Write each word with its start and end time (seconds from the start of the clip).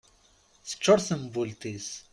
Tecčur 0.67 0.99
tembult-is 1.07 1.87